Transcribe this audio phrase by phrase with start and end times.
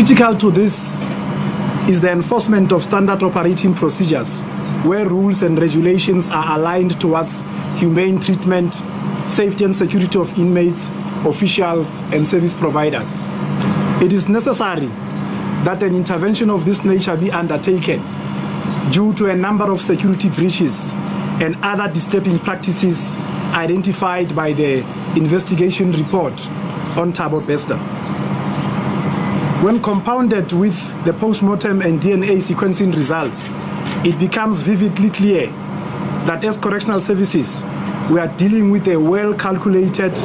[0.00, 0.74] Critical to this
[1.86, 4.40] is the enforcement of standard operating procedures
[4.82, 7.40] where rules and regulations are aligned towards
[7.76, 8.72] humane treatment,
[9.28, 10.88] safety and security of inmates,
[11.26, 13.20] officials and service providers.
[14.02, 14.86] It is necessary
[15.66, 18.00] that an intervention of this nature be undertaken
[18.90, 20.74] due to a number of security breaches
[21.42, 23.14] and other disturbing practices
[23.52, 24.78] identified by the
[25.14, 26.40] investigation report
[26.96, 27.78] on Tabo Bester.
[29.60, 30.72] When compounded with
[31.04, 33.42] the postmortem and DNA sequencing results,
[34.08, 35.48] it becomes vividly clear
[36.24, 37.62] that as correctional services,
[38.10, 40.16] we are dealing with a well calculated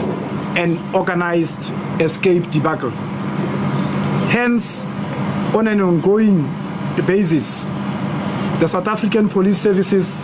[0.57, 2.91] and organized escape debacle.
[4.31, 4.85] Hence,
[5.53, 6.43] on an ongoing
[7.05, 7.59] basis,
[8.61, 10.23] the South African Police Services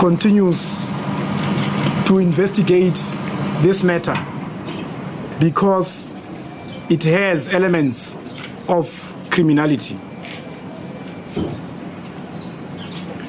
[0.00, 0.60] continues
[2.08, 2.96] to investigate
[3.62, 4.16] this matter
[5.38, 6.06] because
[6.88, 8.16] it has elements
[8.66, 8.88] of
[9.30, 9.98] criminality.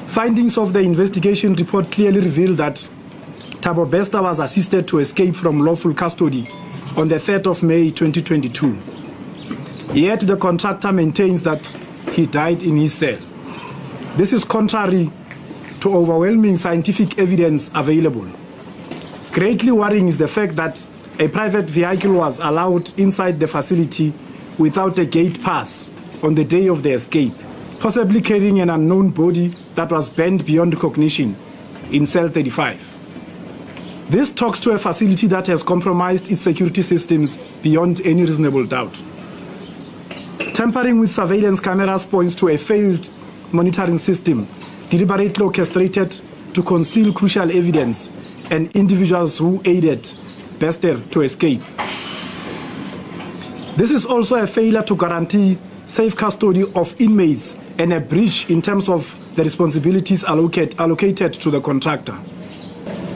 [0.06, 2.76] Findings of the investigation report clearly reveal that
[3.60, 6.48] Tabo Besta was assisted to escape from lawful custody
[6.96, 8.78] on the 3rd of May 2022.
[9.94, 11.64] Yet the contractor maintains that
[12.12, 13.18] he died in his cell.
[14.16, 15.12] This is contrary
[15.80, 18.26] to overwhelming scientific evidence available.
[19.32, 20.84] Greatly worrying is the fact that
[21.20, 24.10] a private vehicle was allowed inside the facility
[24.56, 25.90] without a gate pass
[26.22, 27.34] on the day of the escape,
[27.78, 31.36] possibly carrying an unknown body that was bent beyond cognition
[31.92, 32.86] in cell 35.
[34.10, 38.98] This talks to a facility that has compromised its security systems beyond any reasonable doubt.
[40.54, 43.10] Tampering with surveillance cameras points to a failed
[43.52, 44.48] monitoring system
[44.88, 46.18] deliberately orchestrated
[46.54, 48.08] to conceal crucial evidence
[48.50, 50.10] and individuals who aided
[50.60, 51.62] Bester to escape.
[53.76, 58.60] This is also a failure to guarantee safe custody of inmates and a breach in
[58.60, 62.14] terms of the responsibilities allocate, allocated to the contractor.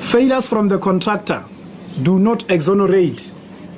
[0.00, 1.44] Failures from the contractor
[2.02, 3.30] do not exonerate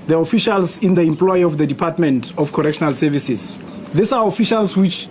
[0.06, 3.58] the officials in the employ of the Department of Correctional Services.
[3.92, 5.06] These are officials which,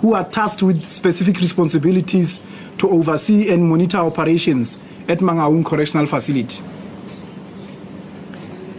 [0.00, 2.40] who are tasked with specific responsibilities
[2.78, 4.76] to oversee and monitor operations
[5.08, 6.60] at Mangaung Correctional Facility.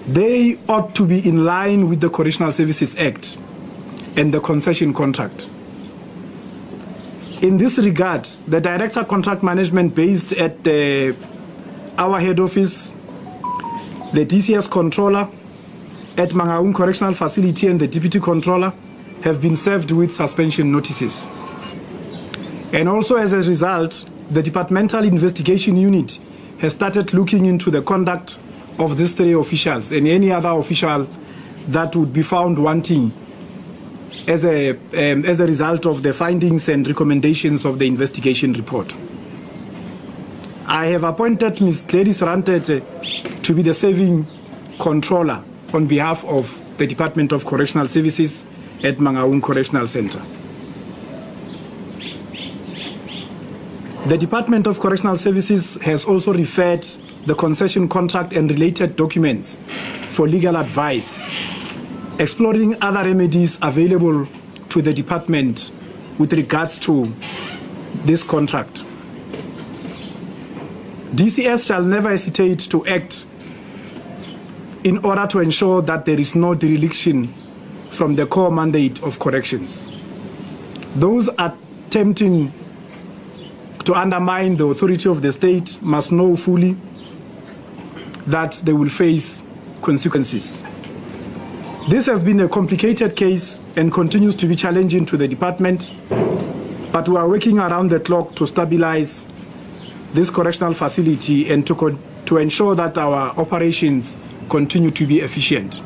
[0.07, 3.37] they ought to be in line with the Correctional Services Act
[4.15, 5.47] and the concession contract.
[7.41, 11.15] In this regard, the Director Contract Management based at the,
[11.97, 12.91] uh, our head office,
[14.13, 15.29] the DCS controller
[16.17, 18.73] at Mangaung Correctional Facility and the Deputy Controller
[19.23, 21.25] have been served with suspension notices.
[22.73, 26.19] And also as a result, the Departmental Investigation Unit
[26.59, 28.37] has started looking into the conduct
[28.79, 31.07] of these three officials and any other official
[31.67, 33.11] that would be found wanting
[34.27, 38.93] as a, um, as a result of the findings and recommendations of the investigation report.
[40.65, 41.81] I have appointed Ms.
[41.81, 44.25] Gladys Rantet to be the saving
[44.79, 45.43] controller
[45.73, 48.45] on behalf of the Department of Correctional Services
[48.83, 50.21] at Mangaung Correctional Center.
[54.03, 56.81] The Department of Correctional Services has also referred
[57.27, 59.55] the concession contract and related documents
[60.09, 61.23] for legal advice,
[62.17, 64.27] exploring other remedies available
[64.69, 65.69] to the department
[66.17, 67.13] with regards to
[68.03, 68.83] this contract.
[71.13, 73.25] DCS shall never hesitate to act
[74.83, 77.31] in order to ensure that there is no dereliction
[77.91, 79.91] from the core mandate of corrections.
[80.95, 82.51] Those attempting
[83.85, 86.75] to undermine the authority of the state must know fully
[88.27, 89.43] that they will face
[89.81, 90.61] consequences.
[91.89, 95.93] This has been a complicated case and continues to be challenging to the department,
[96.91, 99.25] but we are working around the clock to stabilize
[100.13, 104.15] this correctional facility and to, to ensure that our operations
[104.49, 105.81] continue to be efficient.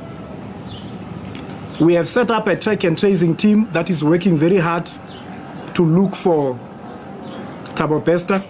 [1.79, 4.89] We have set up a track and tracing team that is working very hard
[5.75, 6.59] to look for
[7.75, 8.41] Tabo Pesta,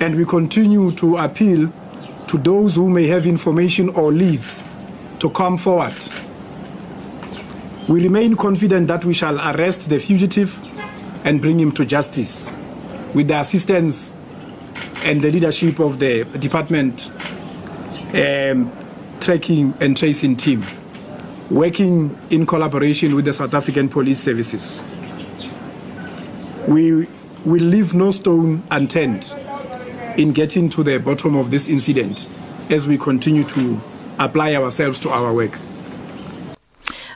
[0.00, 1.72] and we continue to appeal
[2.26, 4.62] to those who may have information or leads
[5.18, 5.94] to come forward.
[7.88, 10.62] We remain confident that we shall arrest the fugitive
[11.24, 12.50] and bring him to justice
[13.14, 14.12] with the assistance
[15.04, 17.10] and the leadership of the department
[18.12, 18.70] um,
[19.20, 20.64] tracking and tracing team
[21.50, 24.84] working in collaboration with the South African police services.
[26.68, 27.06] We
[27.48, 29.34] will leave no stone unturned
[30.18, 32.28] in getting to the bottom of this incident
[32.68, 33.80] as we continue to
[34.18, 35.56] apply ourselves to our work.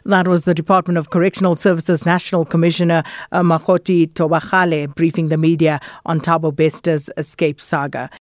[0.07, 5.81] That was the Department of Correctional Services National Commissioner uh, Mahoti Tobagale briefing the media
[6.07, 8.11] on Tabo Besta's escape saga.